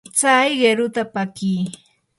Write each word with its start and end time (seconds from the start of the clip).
tsay 0.17 0.49
qiruta 0.59 1.03
pakii. 1.13 1.61